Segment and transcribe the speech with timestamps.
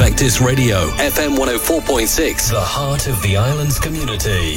[0.00, 4.56] Vectis Radio, FM 104.6, the heart of the island's community.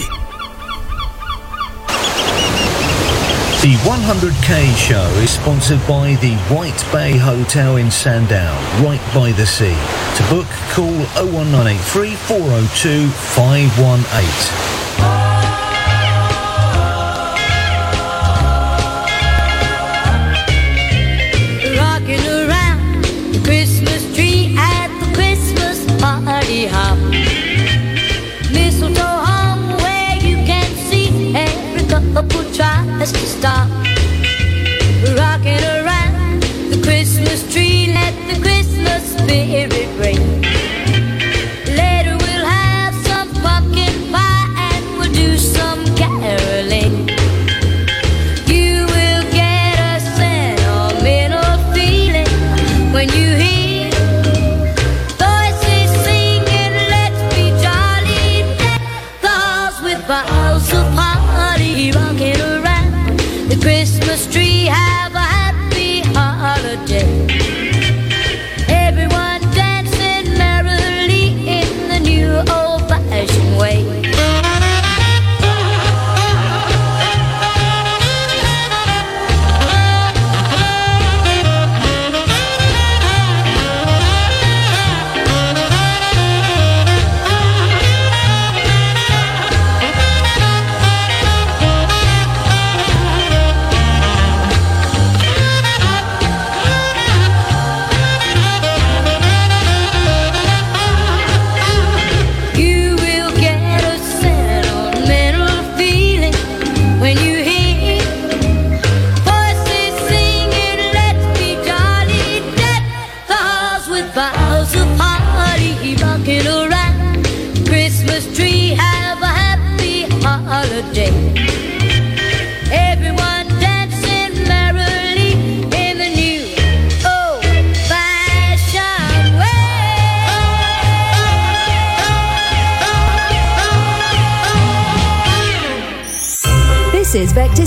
[3.59, 9.45] The 100K show is sponsored by the White Bay Hotel in Sandown, right by the
[9.45, 9.75] sea.
[10.15, 14.82] To book, call 01983 402 518.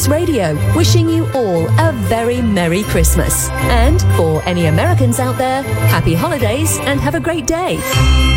[0.09, 3.49] Radio, wishing you all a very Merry Christmas.
[3.51, 8.36] And for any Americans out there, happy holidays and have a great day.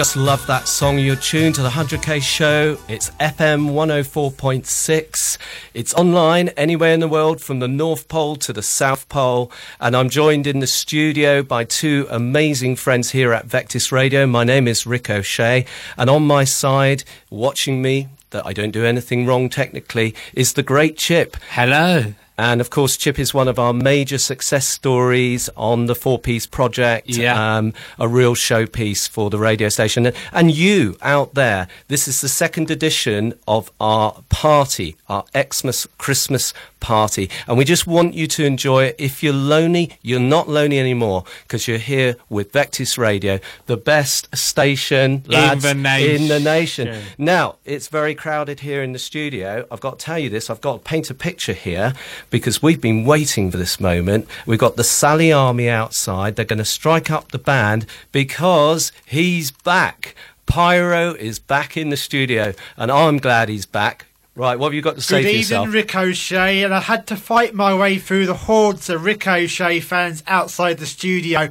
[0.00, 0.98] Just love that song.
[0.98, 2.78] You're tuned to the 100k show.
[2.88, 5.36] It's FM 104.6.
[5.74, 9.52] It's online anywhere in the world from the North Pole to the South Pole.
[9.78, 14.26] And I'm joined in the studio by two amazing friends here at Vectis Radio.
[14.26, 15.66] My name is Rick O'Shea.
[15.98, 20.62] And on my side, watching me, that I don't do anything wrong technically, is the
[20.62, 21.36] great Chip.
[21.50, 22.14] Hello.
[22.38, 26.46] And of course, Chip is one of our major success stories on the Four Piece
[26.46, 27.08] Project.
[27.08, 27.56] Yeah.
[27.56, 30.06] Um, a real showpiece for the radio station.
[30.06, 35.86] And- And you out there, this is the second edition of our party, our Xmas
[35.98, 37.30] Christmas party.
[37.46, 38.96] And we just want you to enjoy it.
[38.98, 44.34] If you're lonely, you're not lonely anymore because you're here with Vectis Radio, the best
[44.36, 46.86] station lads, the in the nation.
[46.86, 47.04] nation.
[47.18, 49.66] Now, it's very crowded here in the studio.
[49.70, 50.50] I've got to tell you this.
[50.50, 51.94] I've got to paint a picture here
[52.30, 54.26] because we've been waiting for this moment.
[54.46, 56.36] We've got the Sally Army outside.
[56.36, 60.14] They're going to strike up the band because he's back.
[60.46, 64.06] Pyro is back in the studio, and I'm glad he's back.
[64.36, 65.66] Right, what have you got to say Good for yourself?
[65.66, 70.22] evening, Ricochet, and I had to fight my way through the hordes of Ricochet fans
[70.28, 71.50] outside the studio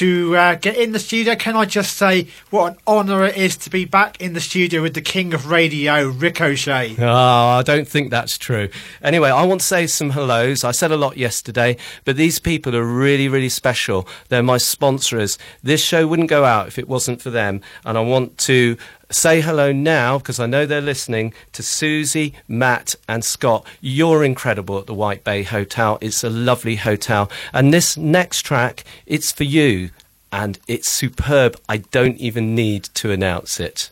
[0.00, 1.36] to uh, get in the studio.
[1.36, 4.80] Can I just say what an honour it is to be back in the studio
[4.80, 6.96] with the king of radio, Ricochet.
[6.98, 8.70] Oh, I don't think that's true.
[9.02, 10.64] Anyway, I want to say some hellos.
[10.64, 11.76] I said a lot yesterday,
[12.06, 14.08] but these people are really, really special.
[14.30, 15.36] They're my sponsors.
[15.62, 17.60] This show wouldn't go out if it wasn't for them.
[17.84, 18.78] And I want to
[19.10, 23.66] say hello now because I know they're listening to Susie, Matt, and Scott.
[23.80, 25.98] You're incredible at the White Bay Hotel.
[26.00, 27.30] It's a lovely hotel.
[27.52, 29.89] And this next track, it's for you.
[30.32, 31.60] And it's superb.
[31.68, 33.90] I don't even need to announce it.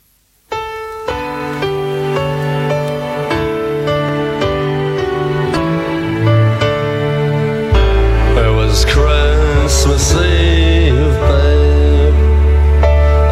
[8.36, 12.14] It was Christmas Eve, babe,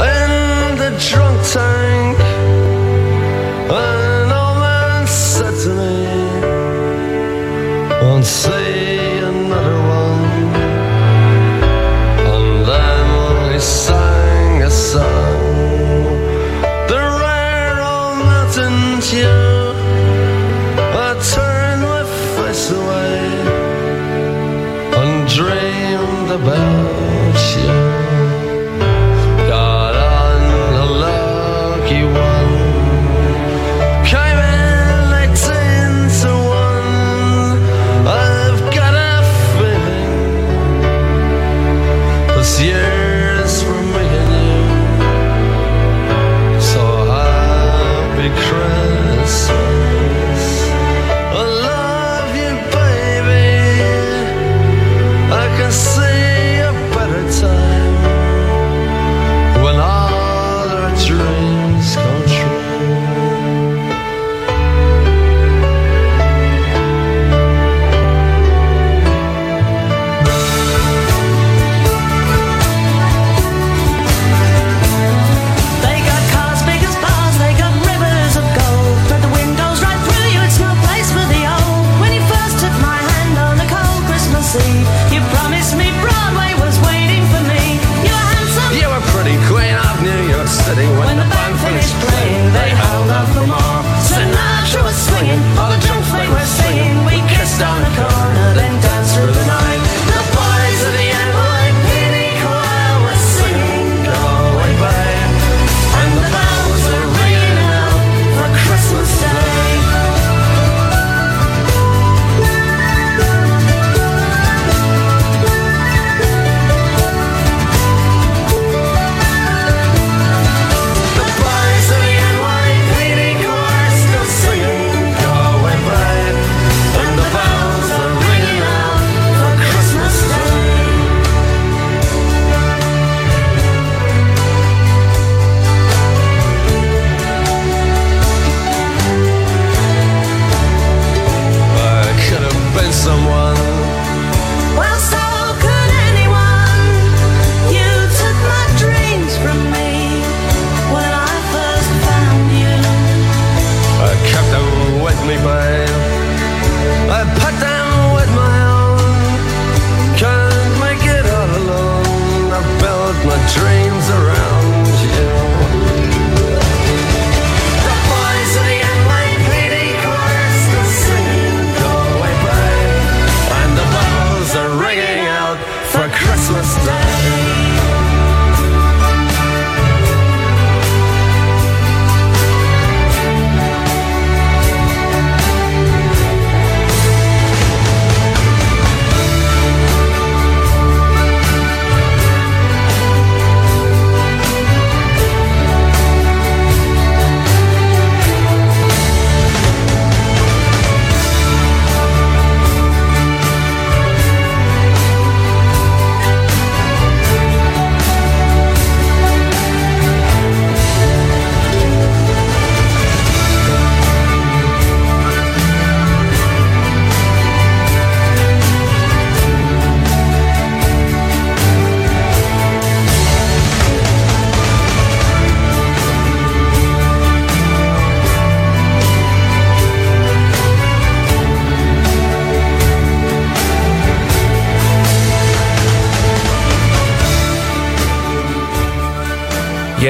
[0.03, 2.19] in the drunk tank.
[3.71, 5.97] An old man said to me,
[8.03, 8.27] "Won't
[31.91, 32.36] you want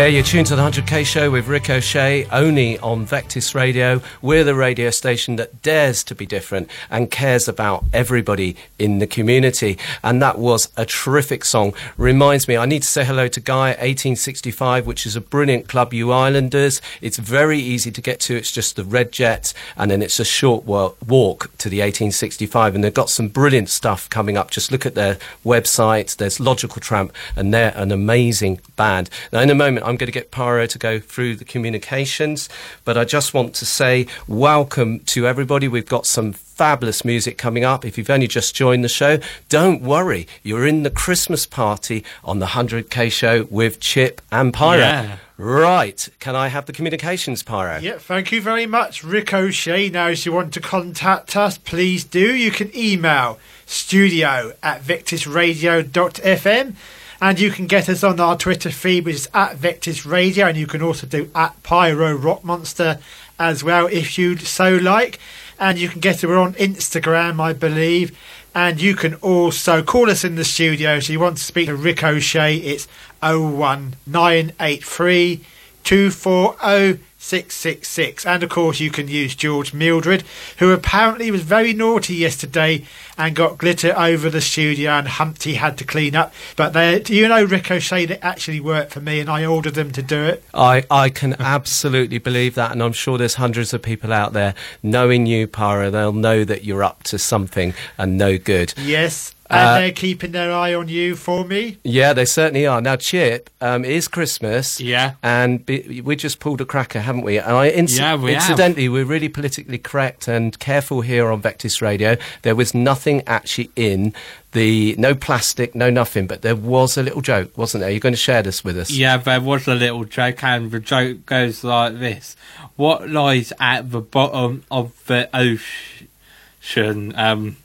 [0.06, 4.00] Yeah, you're tuned to the 100k show with Ricochet, only on Vectis Radio.
[4.22, 9.08] We're the radio station that dares to be different and cares about everybody in the
[9.08, 9.76] community.
[10.04, 11.74] And that was a terrific song.
[11.96, 15.92] Reminds me, I need to say hello to Guy 1865, which is a brilliant club,
[15.92, 16.80] you Islanders.
[17.00, 18.36] It's very easy to get to.
[18.36, 22.76] It's just the Red Jet, and then it's a short walk to the 1865.
[22.76, 24.52] And they've got some brilliant stuff coming up.
[24.52, 26.16] Just look at their website.
[26.16, 29.10] There's Logical Tramp, and they're an amazing band.
[29.32, 32.48] Now, in a moment, I'm going to get Pyro to go through the communications,
[32.84, 35.68] but I just want to say welcome to everybody.
[35.68, 37.84] We've got some fabulous music coming up.
[37.84, 40.26] If you've only just joined the show, don't worry.
[40.42, 44.78] You're in the Christmas party on the 100k show with Chip and Pyro.
[44.78, 45.18] Yeah.
[45.38, 46.08] Right.
[46.18, 47.78] Can I have the communications, Pyro?
[47.78, 49.90] Yeah, thank you very much, Ricochet.
[49.90, 52.34] Now, if you want to contact us, please do.
[52.34, 56.74] You can email studio at vectisradio.fm
[57.20, 60.56] and you can get us on our Twitter feed, which is at Vectis Radio, and
[60.56, 62.98] you can also do at Pyro Rock Monster
[63.38, 65.18] as well if you'd so like.
[65.58, 68.18] And you can get us on Instagram, I believe.
[68.54, 71.00] And you can also call us in the studio.
[71.00, 72.88] So you want to speak to Ricochet, it's
[73.22, 75.44] 01983
[75.84, 78.24] 240 666.
[78.24, 80.22] And of course, you can use George Mildred,
[80.58, 82.84] who apparently was very naughty yesterday
[83.18, 86.32] and got glitter over the studio, and Humpty had to clean up.
[86.54, 89.90] But they, do you know, Ricochet, they actually worked for me, and I ordered them
[89.92, 90.44] to do it.
[90.54, 94.54] I, I can absolutely believe that, and I'm sure there's hundreds of people out there
[94.82, 95.90] knowing you, Pyro.
[95.90, 98.72] They'll know that you're up to something and no good.
[98.76, 99.35] Yes.
[99.48, 101.78] And Uh, they're keeping their eye on you for me.
[101.84, 102.80] Yeah, they certainly are.
[102.80, 104.80] Now, Chip, um, it is Christmas.
[104.80, 105.12] Yeah.
[105.22, 107.38] And be, we just pulled a cracker, haven't we?
[107.38, 108.42] And I inci- Yeah, we have.
[108.42, 112.16] incidentally, we're really politically correct and careful here on Vectis Radio.
[112.42, 114.14] There was nothing actually in
[114.52, 117.90] the no plastic, no nothing, but there was a little joke, wasn't there?
[117.90, 118.90] You're going to share this with us.
[118.90, 122.34] Yeah, there was a little joke, and the joke goes like this:
[122.76, 127.12] What lies at the bottom of the ocean?
[127.16, 127.56] Um,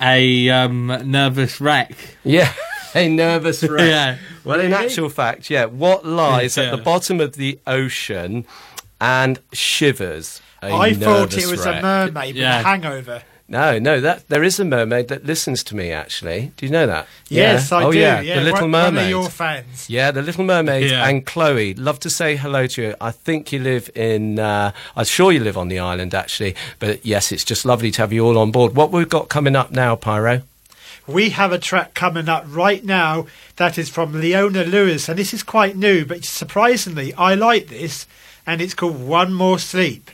[0.00, 1.92] a um, nervous wreck.
[2.24, 2.52] Yeah.
[2.94, 3.88] A nervous wreck.
[3.88, 4.18] Yeah.
[4.44, 5.64] Well, in actual fact, yeah.
[5.64, 8.44] What lies at the bottom of the ocean
[9.00, 10.42] and shivers?
[10.62, 11.78] A I thought it was wreck.
[11.78, 12.60] a mermaid with Yeah.
[12.60, 13.22] a hangover.
[13.52, 15.92] No, no, that there is a mermaid that listens to me.
[15.92, 17.06] Actually, do you know that?
[17.28, 17.76] Yes, yeah.
[17.76, 17.98] I oh, do.
[17.98, 18.94] Yeah, Yeah, the Little Mermaid.
[18.94, 19.90] One of your fans.
[19.90, 21.06] Yeah, the Little Mermaid Yeah.
[21.06, 21.74] and Chloe.
[21.74, 22.94] Love to say hello to you.
[22.98, 24.38] I think you live in.
[24.38, 26.56] Uh, I'm sure you live on the island, actually.
[26.78, 28.74] But yes, it's just lovely to have you all on board.
[28.74, 30.40] What we've got coming up now, Pyro?
[31.06, 35.34] We have a track coming up right now that is from Leona Lewis, and this
[35.34, 38.06] is quite new, but surprisingly, I like this,
[38.46, 40.10] and it's called One More Sleep.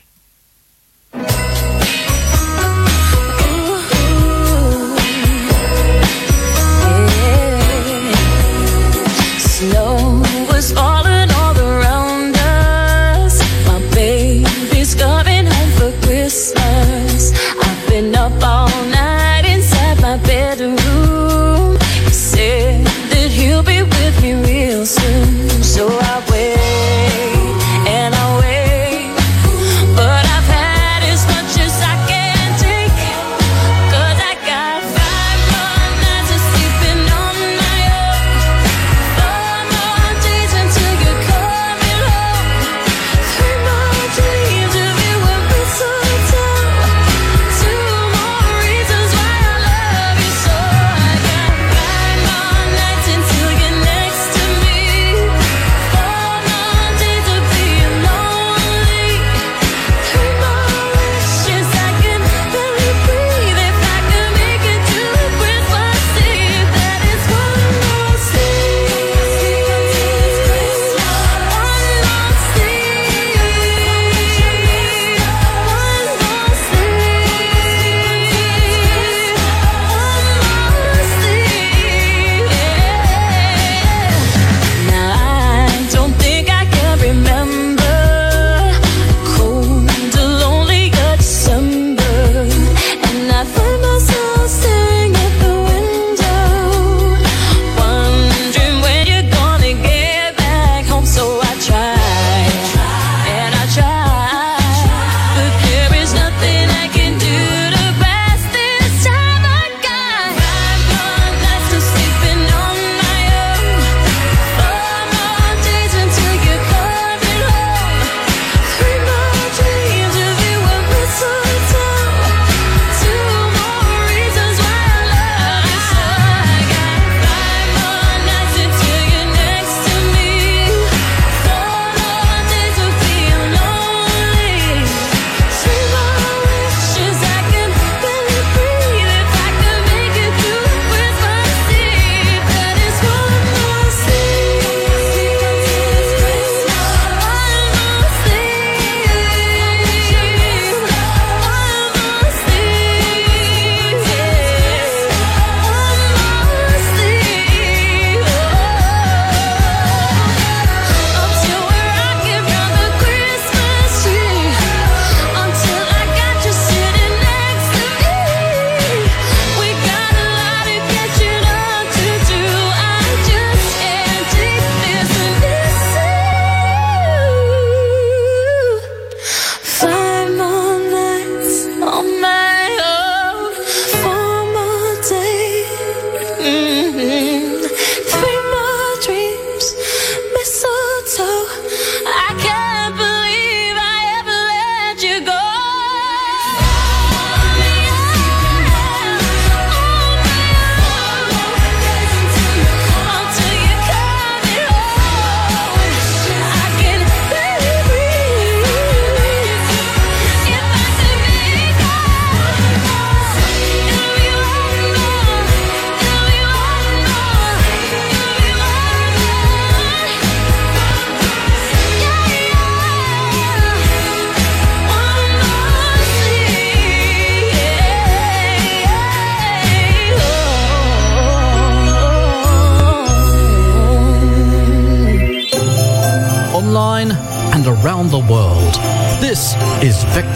[25.08, 25.48] Real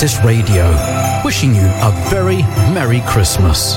[0.03, 2.43] is Vectis Radio, wishing you a very
[2.75, 3.77] Merry Christmas.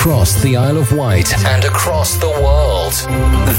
[0.09, 2.93] across the Isle of Wight and across the world.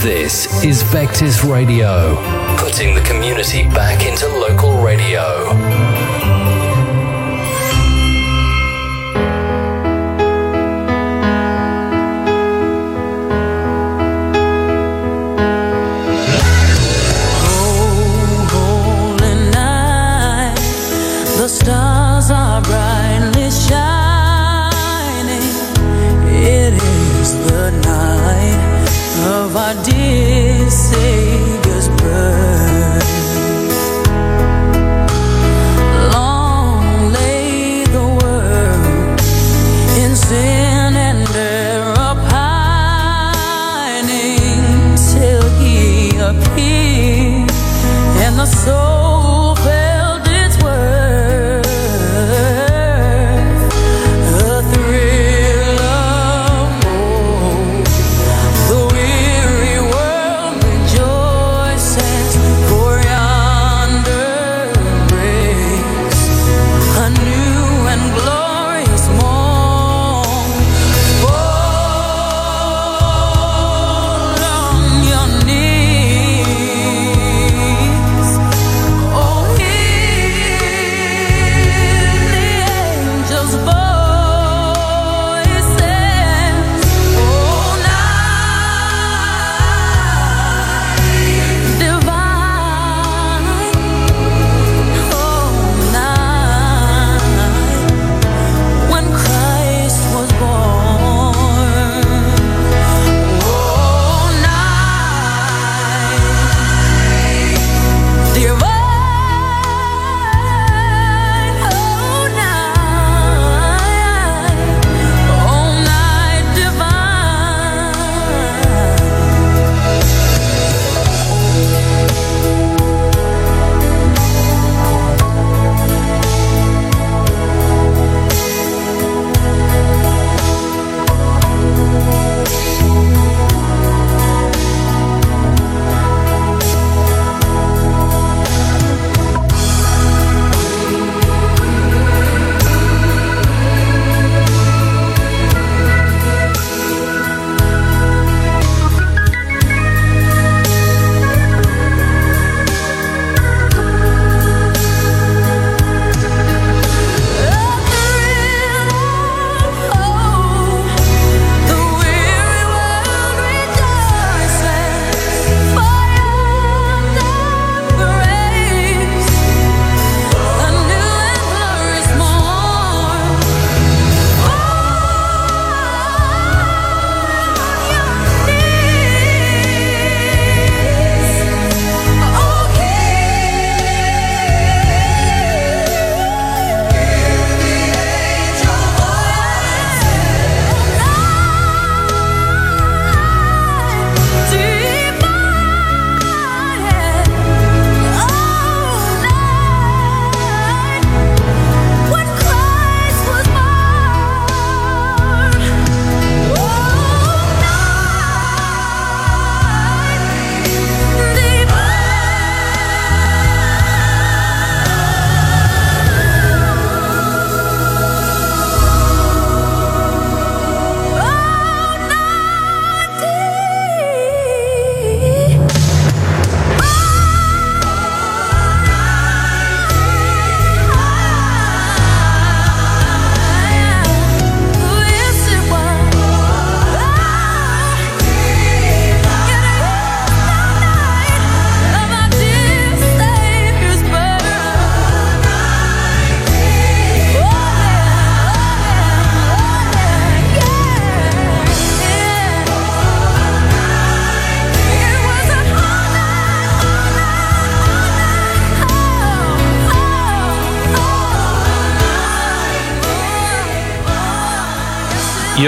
[0.00, 2.16] This is Vectis Radio,
[2.58, 6.09] putting the community back into local radio.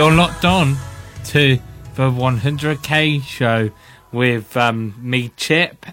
[0.02, 0.76] You're locked on
[1.26, 1.60] to
[1.94, 3.70] the 100k show
[4.10, 5.86] with um, me, Chip,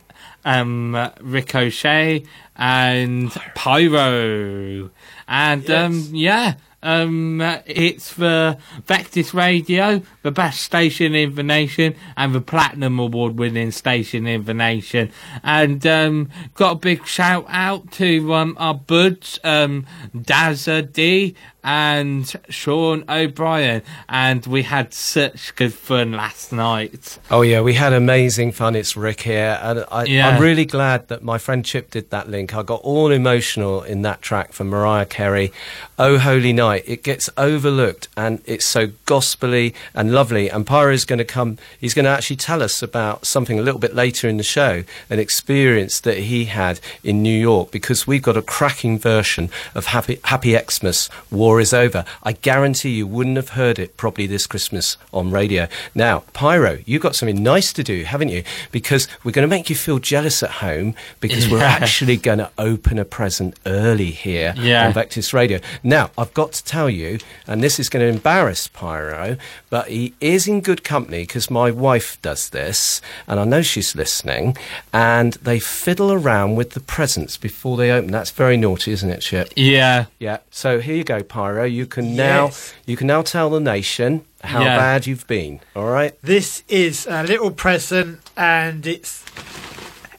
[0.44, 2.24] um, Ricochet,
[2.56, 4.90] and Pyro.
[5.28, 5.70] And yes.
[5.70, 12.42] um, yeah, um, it's the Vectis Radio, the best station in the nation, and the
[12.42, 15.12] Platinum Award winning station in the nation.
[15.44, 21.36] And um, got a big shout out to um, our buds, um, Dazza D,
[21.70, 23.84] and Sean O'Brien.
[24.10, 27.20] And we had such good fun last night.
[27.30, 28.76] Oh yeah, we had amazing fun.
[28.76, 30.30] It's Rick here, and I, Yeah.
[30.30, 32.56] I'm really glad that my friend Chip did that link.
[32.56, 35.52] I got all emotional in that track from Mariah Carey.
[36.00, 36.86] Oh Holy Night.
[36.88, 40.50] It gets overlooked, and it's so gospely and lovely.
[40.50, 41.60] And Pyro's going to come.
[41.80, 44.84] He's going to actually tell us about something a little bit later in the show,
[45.08, 49.86] an experience that he had in New York, because we've got a cracking version of
[49.86, 51.12] Happy Happy Xmas.
[51.30, 52.06] War is over.
[52.24, 55.68] I guarantee you wouldn't have heard it probably this Christmas on radio.
[55.96, 58.44] Now, Pyro, you've got something nice to do, haven't you?
[58.72, 62.52] Because we're going to make you feel jealous at home because we're actually going to
[62.58, 64.88] open a present early here Yeah.
[64.88, 65.60] on Vectis Radio.
[65.84, 69.38] Now, I've got to tell you, and this is going to embarrass Pyro,
[69.70, 73.96] but he is in good company because my wife does this, and I know she's
[73.96, 74.56] listening,
[74.94, 78.12] and they fiddle around with the presents before they open.
[78.12, 79.52] That's very naughty, isn't it, Chip?
[79.56, 80.06] Yeah.
[80.20, 80.38] Yeah.
[80.52, 81.39] So here you go, Pyro.
[81.48, 82.52] You can now
[82.86, 84.78] you can now tell the nation how Yeah.
[84.78, 85.60] bad you've been.
[85.76, 86.14] All right.
[86.22, 89.24] This is a little present, and it's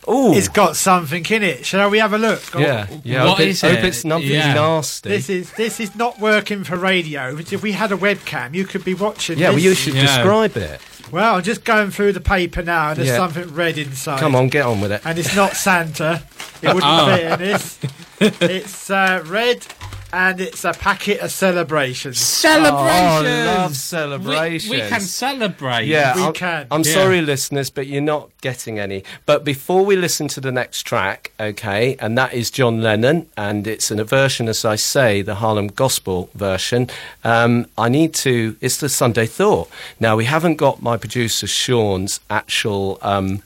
[0.09, 0.33] Ooh.
[0.33, 1.64] it's got something in it.
[1.66, 2.42] Shall we have a look?
[2.54, 4.54] Yeah, yeah, What hope it- is hope it's nothing Yeah.
[4.54, 5.09] nasty.
[5.11, 7.37] This is this is not working for radio.
[7.38, 9.38] If we had a webcam, you could be watching.
[9.38, 10.80] Yeah, well, you should describe it.
[11.12, 13.16] Well, I'm just going through the paper now, and there's Yeah.
[13.16, 14.20] something red inside.
[14.20, 15.00] Come on, get on with it.
[15.04, 16.22] And it's not Santa.
[16.62, 17.16] It wouldn't Oh.
[17.16, 17.78] fit in this.
[18.20, 19.66] It's uh, red,
[20.12, 22.18] and it's a packet of celebrations.
[22.18, 23.49] Celebrations!
[23.49, 24.70] Oh, love celebrations.
[24.70, 25.87] We, we can celebrate.
[25.87, 26.66] Yeah, We I'm, can.
[26.70, 26.92] I'm Yeah.
[26.94, 29.05] sorry, listeners, but you're not getting any.
[29.27, 33.66] But before we listen to the next track, okay, and that is John Lennon, and
[33.66, 36.88] it's in a version, as I say, the Harlem Gospel version.
[37.25, 38.57] Um, I need to.
[38.61, 39.68] It's the Sunday Thought.
[39.99, 42.99] Now we haven't got my producer Sean's actual.
[43.03, 43.42] Um,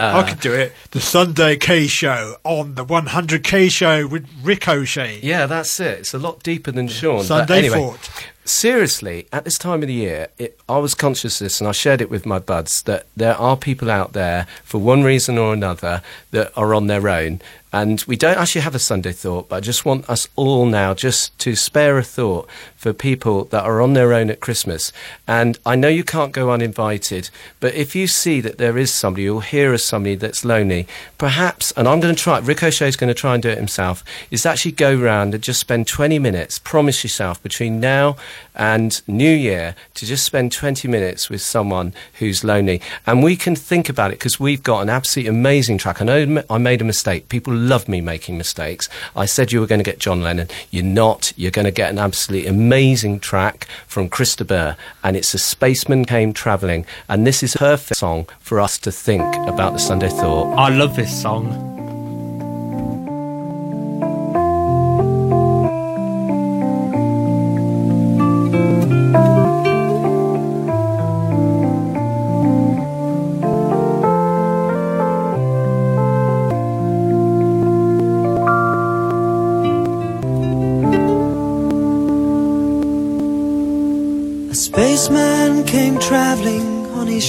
[0.00, 0.72] uh, I could do it.
[0.92, 5.20] The Sunday K Show on the 100K Show with Ricochet.
[5.22, 6.00] Yeah, that's it.
[6.00, 7.22] It's a lot deeper than Sean.
[7.22, 8.10] Sunday anyway, Thought.
[8.44, 11.72] Seriously, at this time of the year, it, I was conscious of this and I
[11.72, 15.52] shared it with my buds that there are people out there, for one reason or
[15.52, 17.40] another, that are on their own.
[17.72, 20.92] And we don't actually have a Sunday thought, but I just want us all now
[20.92, 24.92] just to spare a thought for people that are on their own at Christmas.
[25.28, 27.30] And I know you can't go uninvited,
[27.60, 31.70] but if you see that there is somebody or hear of somebody that's lonely, perhaps,
[31.72, 34.72] and I'm going to try, Ricochet's going to try and do it himself, is actually
[34.72, 38.16] go round and just spend 20 minutes, promise yourself, between now
[38.54, 42.80] and New Year to just spend 20 minutes with someone who's lonely.
[43.06, 46.02] And we can think about it because we've got an absolutely amazing track.
[46.02, 47.28] I know I made a mistake.
[47.28, 48.88] People love me making mistakes.
[49.14, 50.48] I said you were going to get John Lennon.
[50.70, 51.32] You're not.
[51.36, 54.76] You're going to get an absolutely amazing track from Chris de Burgh.
[55.04, 56.86] And it's A Spaceman Came Travelling.
[57.08, 60.56] And this is a perfect song for us to think about the Sunday Thought.
[60.56, 61.69] I love this song.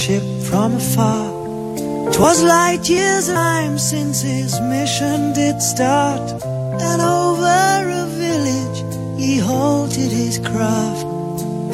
[0.02, 1.30] Ship from afar.
[2.10, 6.26] 'Twas light years time since his mission did start.
[6.88, 8.80] And over a village
[9.22, 11.06] he halted his craft,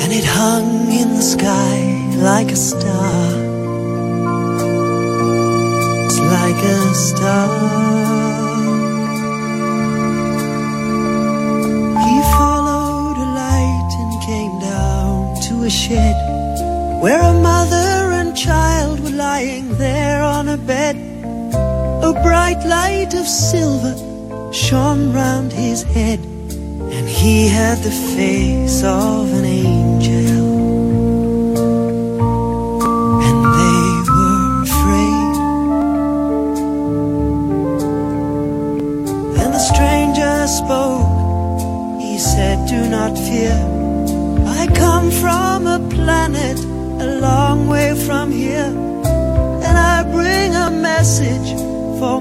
[0.00, 0.68] and it hung
[1.00, 1.76] in the sky
[2.30, 3.24] like a star.
[6.04, 7.48] It's like a star.
[12.06, 15.16] He followed a light and came down
[15.46, 16.16] to a shed
[17.02, 17.87] where a mother
[18.44, 20.94] child were lying there on a bed.
[22.08, 23.94] A bright light of silver
[24.52, 26.20] shone round his head,
[26.94, 29.17] and he had the face of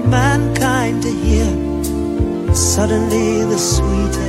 [0.00, 1.48] mankind to hear.
[2.54, 4.27] Suddenly, the sweetest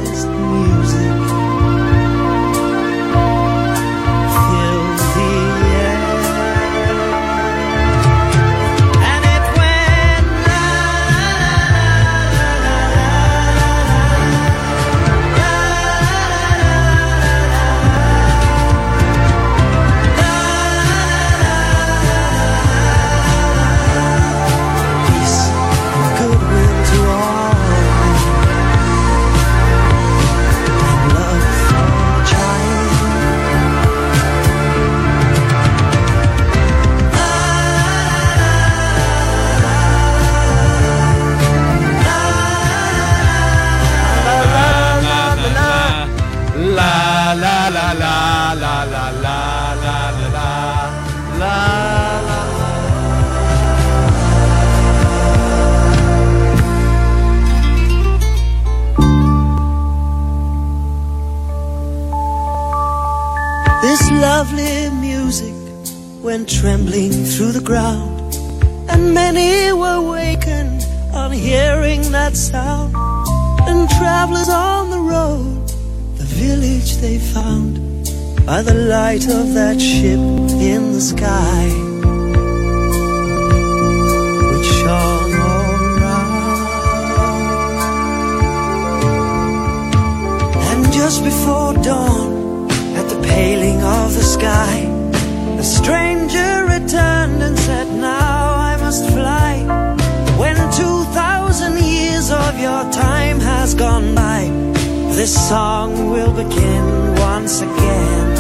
[105.30, 108.36] this song will begin once again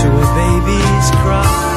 [0.00, 1.73] to a baby's cry.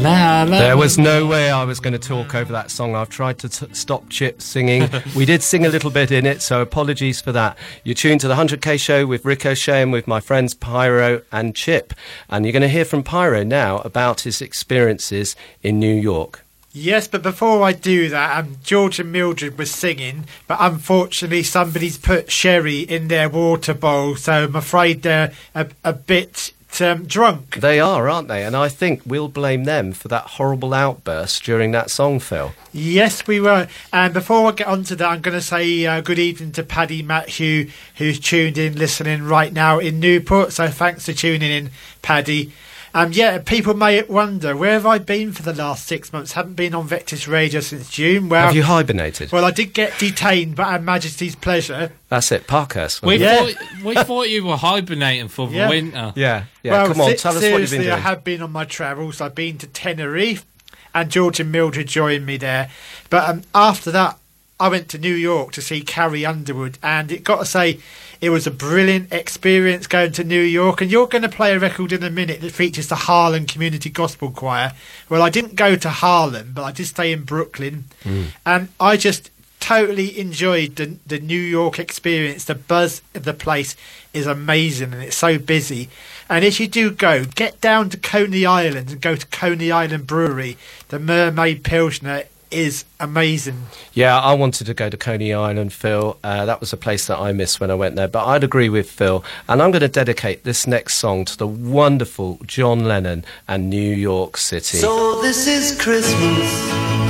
[0.00, 2.94] La, la, There was no way I was going to talk over that song.
[2.94, 4.88] I've tried to t- stop Chip singing.
[5.14, 7.58] we did sing a little bit in it, so apologies for that.
[7.84, 11.92] You're tuned to the 100k show with Ricochet and with my friends Pyro and Chip.
[12.30, 16.46] And you're going to hear from Pyro now about his experiences in New York.
[16.72, 21.98] Yes, but before I do that, um, George and Mildred were singing, but unfortunately somebody's
[21.98, 27.56] put sherry in their water bowl, so I'm afraid they're a, a bit um, drunk.
[27.56, 28.44] They are, aren't they?
[28.44, 32.52] And I think we'll blame them for that horrible outburst during that song, Phil.
[32.72, 33.66] Yes, we were.
[33.92, 36.62] And before I get on to that, I'm going to say uh, good evening to
[36.62, 40.52] Paddy Matthew, who's tuned in, listening right now in Newport.
[40.52, 41.70] So thanks for tuning in,
[42.02, 42.52] Paddy.
[42.92, 46.32] Um, yeah, people may wonder where have I been for the last six months?
[46.32, 48.28] Haven't been on Vectis Radio since June.
[48.28, 49.30] Well, Have you hibernated?
[49.30, 51.92] well, I did get detained, but at Majesty's pleasure.
[52.08, 53.02] That's it, Parkhurst.
[53.02, 53.16] We.
[53.18, 53.36] Yeah.
[53.46, 55.68] thought, we thought you were hibernating for the Yeah.
[55.68, 56.12] winter.
[56.16, 56.72] Yeah, yeah.
[56.72, 57.92] well, Come on, tell us what you've been seriously, doing.
[57.92, 59.20] I have been on my travels.
[59.20, 60.44] I've been to Tenerife,
[60.92, 62.70] and George and Mildred joined me there.
[63.08, 64.18] But um, after that,
[64.58, 67.78] I went to New York to see Carrie Underwood, and it got to say,
[68.20, 70.80] it was a brilliant experience going to New York.
[70.80, 73.88] And you're going to play a record in a minute that features the Harlem Community
[73.88, 74.72] Gospel Choir.
[75.08, 78.26] Well, I didn't go to Harlem, but I did stay in Brooklyn, mm.
[78.44, 82.44] and I just totally enjoyed the the New York experience.
[82.44, 83.76] The buzz of the place
[84.12, 85.88] is amazing, and it's so busy.
[86.28, 90.06] And if you do go, get down to Coney Island and go to Coney Island
[90.06, 90.56] Brewery.
[90.88, 93.66] The Mermaid Pilsner is amazing.
[93.92, 96.18] Yeah, I wanted to go to Coney Island, Phil.
[96.22, 98.08] Uh, that was a place that I missed when I went there.
[98.08, 99.24] But I'd agree with Phil.
[99.48, 103.94] And I'm going to dedicate this next song to the wonderful John Lennon and New
[103.94, 104.78] York City.
[104.78, 107.09] So this is Christmas.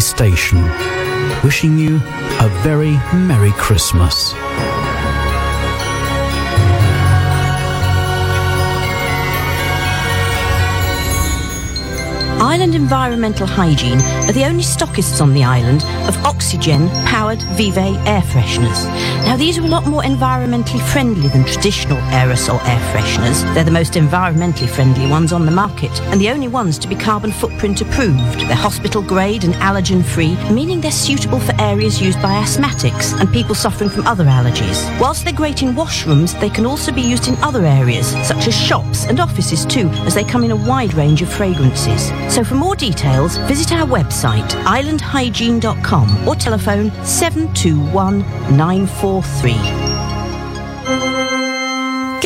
[0.00, 0.62] Station.
[1.44, 4.32] Wishing you a very Merry Christmas.
[12.52, 13.98] Island Environmental Hygiene
[14.28, 18.84] are the only stockists on the island of oxygen powered Vive air fresheners.
[19.24, 23.42] Now, these are a lot more environmentally friendly than traditional aerosol air fresheners.
[23.54, 26.94] They're the most environmentally friendly ones on the market and the only ones to be
[26.94, 28.40] carbon footprint approved.
[28.40, 33.32] They're hospital grade and allergen free, meaning they're suitable for areas used by asthmatics and
[33.32, 34.78] people suffering from other allergies.
[35.00, 38.54] Whilst they're great in washrooms, they can also be used in other areas, such as
[38.54, 42.12] shops and offices too, as they come in a wide range of fragrances.
[42.30, 48.20] So for more details, visit our website, islandhygiene.com or telephone 721
[48.56, 49.91] 943.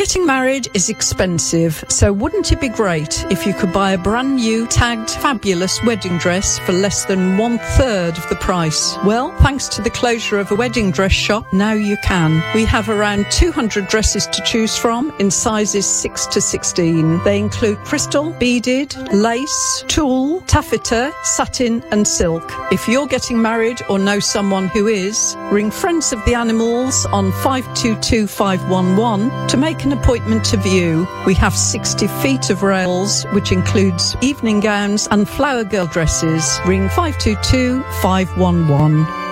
[0.07, 4.37] Getting married is expensive, so wouldn't it be great if you could buy a brand
[4.37, 8.95] new tagged fabulous wedding dress for less than one third of the price?
[9.03, 12.41] Well, thanks to the closure of a wedding dress shop, now you can.
[12.55, 17.21] We have around 200 dresses to choose from in sizes 6 to 16.
[17.25, 22.49] They include crystal, beaded, lace, tulle, taffeta, satin, and silk.
[22.71, 27.33] If you're getting married or know someone who is, ring Friends of the Animals on
[27.43, 31.07] 522511 to make an appointment to view.
[31.25, 36.59] We have 60 feet of rails, which includes evening gowns and flower girl dresses.
[36.65, 39.26] Ring 522 511.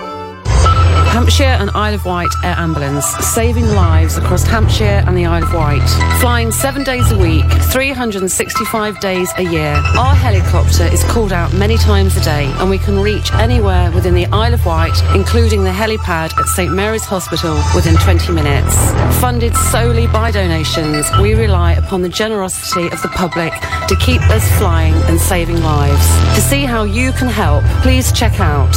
[1.16, 5.54] Hampshire and Isle of Wight Air Ambulance, saving lives across Hampshire and the Isle of
[5.54, 5.88] Wight.
[6.20, 9.80] Flying seven days a week, 365 days a year.
[9.96, 14.14] Our helicopter is called out many times a day and we can reach anywhere within
[14.14, 18.76] the Isle of Wight, including the helipad at St Mary's Hospital within 20 minutes.
[19.18, 23.54] Funded solely by donations, we rely upon the generosity of the public
[23.88, 26.06] to keep us flying and saving lives.
[26.34, 28.74] To see how you can help, please check out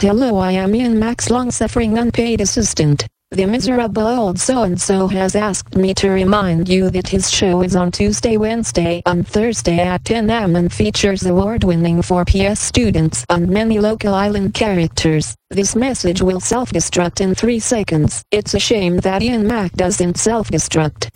[0.00, 3.06] Hello, I am Ian Max, long suffering unpaid assistant.
[3.30, 7.62] The miserable old so and so has asked me to remind you that his show
[7.62, 13.24] is on Tuesday, Wednesday, and Thursday at 10 am and features award winning 4PS students
[13.30, 15.34] and many local island characters.
[15.50, 18.22] This message will self destruct in 3 seconds.
[18.30, 21.10] It's a shame that Ian Mac doesn't self destruct.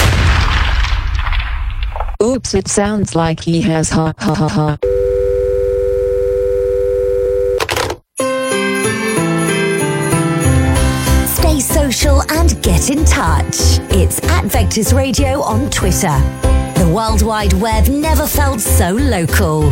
[2.21, 4.77] Oops, it sounds like he has ha ha ha ha.
[11.29, 13.79] Stay social and get in touch.
[13.95, 16.09] It's at Vectis Radio on Twitter.
[16.75, 19.71] The World Wide Web never felt so local.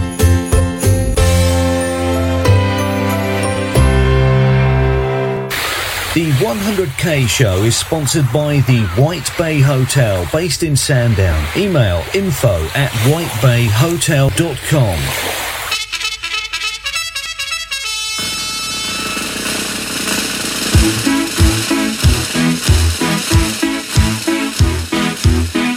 [6.16, 11.46] The 100k show is sponsored by the White Bay Hotel based in Sandown.
[11.54, 14.96] Email info at whitebayhotel.com.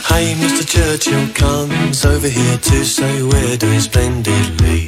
[0.07, 0.65] Hey, Mr.
[0.65, 4.87] Churchill comes over here to say we're doing splendidly.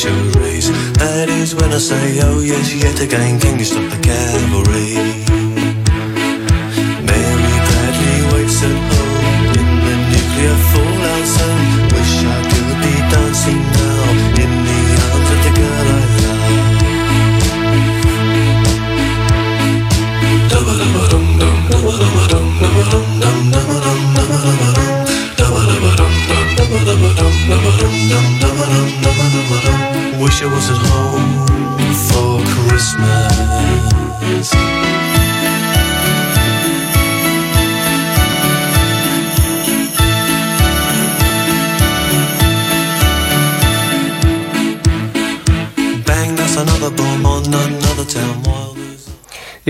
[0.00, 0.92] These centuries.
[0.94, 4.94] That is when I say, oh yes, yet again, can you stop the cavalry?
[7.04, 8.99] Mary Bradley waits at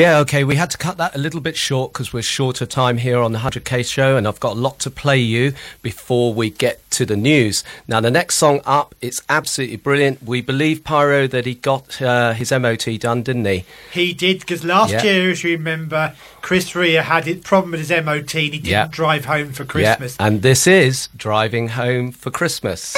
[0.00, 2.70] Yeah, okay, we had to cut that a little bit short because we're short of
[2.70, 6.32] time here on the 100k show, and I've got a lot to play you before
[6.32, 7.62] we get to the news.
[7.86, 10.22] Now, the next song up, it's absolutely brilliant.
[10.22, 13.66] We believe, Pyro, that he got uh, his MOT done, didn't he?
[13.92, 15.02] He did because last Yeah.
[15.02, 18.68] year, as you remember, Chris Rea had a problem with his MOT and he didn't
[18.68, 18.88] Yeah.
[18.90, 20.16] drive home for Christmas.
[20.18, 22.96] Yeah, and this is Driving Home for Christmas.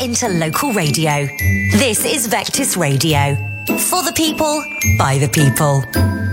[0.00, 1.26] Into local radio.
[1.72, 3.36] This is Vectis Radio.
[3.66, 4.64] For the people,
[4.98, 6.29] by the people.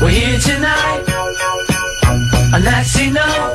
[0.00, 1.04] We're here tonight.
[2.54, 3.53] And that's enough.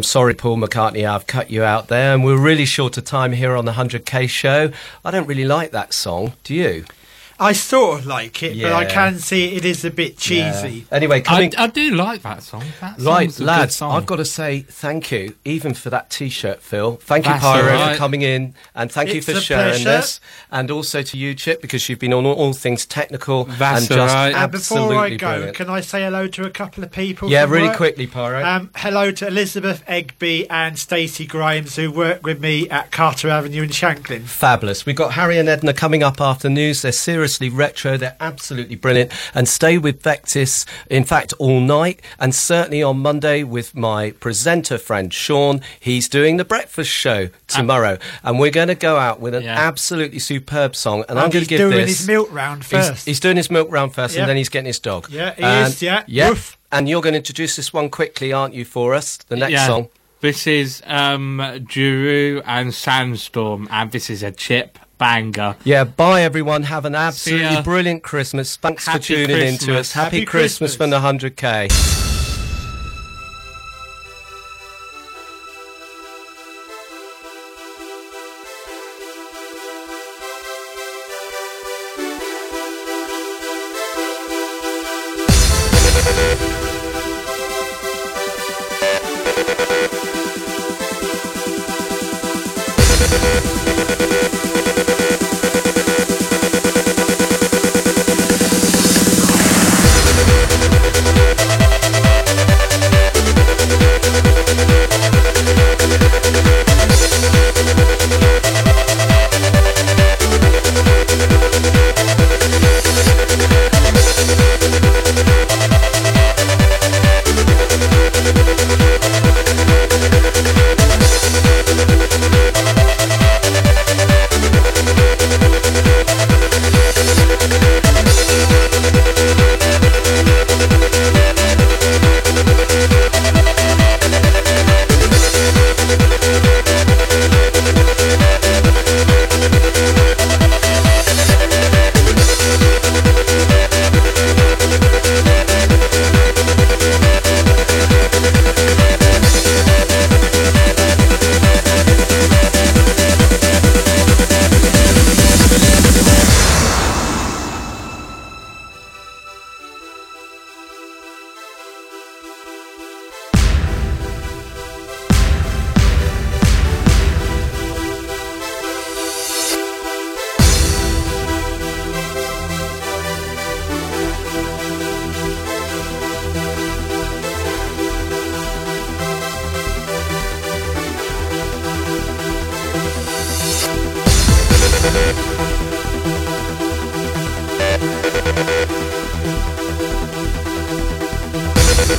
[0.00, 1.06] I'm sorry, Paul McCartney.
[1.06, 4.30] I've cut you out there, and we're really short of time here on the 100k
[4.30, 4.72] show.
[5.04, 6.32] I don't really like that song.
[6.42, 6.86] Do you?
[7.42, 8.90] I sort of like it, but I Yeah.
[8.90, 10.84] can see it is a bit cheesy.
[10.92, 11.54] Anyway, coming.
[11.56, 12.64] I, I do like that song.
[12.82, 13.92] That Right, song's a good lads, song.
[13.96, 16.96] I've got to say thank you, even for that T-shirt, Phil.
[17.02, 17.92] Thank That's you, Pyro, all right.
[17.94, 19.84] for coming in, and thank you It's for a sharing pleasure.
[19.84, 20.20] this,
[20.52, 23.98] and also to you, Chip, because you've been on all, all things technical That's and
[23.98, 24.34] all just right.
[24.34, 25.56] And before I go, brilliant.
[25.56, 27.30] can I say hello to a couple of people?
[27.30, 27.76] Yeah, from really work?
[27.78, 28.44] quickly, Pyro.
[28.44, 33.62] Um, hello to Elizabeth Egby and Stacey Grimes, who work with me at Carter Avenue
[33.62, 34.24] in Shanklin.
[34.24, 34.84] Fabulous.
[34.84, 36.82] We've got Harry and Edna coming up after news.
[36.82, 36.92] They're
[37.38, 37.96] retro.
[37.96, 39.12] They're absolutely brilliant.
[39.34, 42.00] And stay with Vectis, in fact, all night.
[42.18, 45.60] And certainly on Monday with my presenter friend Sean.
[45.78, 47.98] He's doing the breakfast show tomorrow.
[48.24, 49.54] and we're going to go out with an Yeah.
[49.58, 51.04] absolutely superb song.
[51.08, 51.98] And, I'm going to give doing this.
[51.98, 53.06] his milk round first.
[53.06, 54.22] He's, doing his milk round first Yeah.
[54.22, 55.08] and then he's getting his dog.
[55.10, 56.02] Yeah, he and, is, yeah.
[56.06, 56.34] Yeah.
[56.72, 59.18] And you're going to introduce this one quickly, aren't you, for us?
[59.28, 59.66] The next Yeah.
[59.66, 59.88] song.
[60.20, 65.56] This is um, Darude and Sandstorm, and this is a chip banger.
[65.64, 66.62] Yeah, bye everyone.
[66.62, 68.56] Have an absolutely brilliant Christmas.
[68.56, 69.92] Thanks Happy for tuning in to us.
[69.92, 70.76] Happy, Happy Christmas, Christmas.
[70.76, 72.09] from the 100k.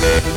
[0.02, 0.32] We'll be.